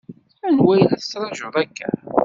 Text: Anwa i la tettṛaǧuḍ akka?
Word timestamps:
Anwa 0.47 0.73
i 0.75 0.77
la 0.83 0.91
tettṛaǧuḍ 0.99 1.55
akka? 1.63 1.87